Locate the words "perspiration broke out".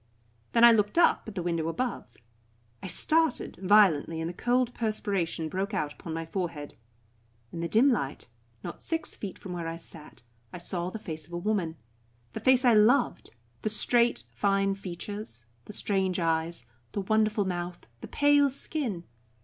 4.73-5.93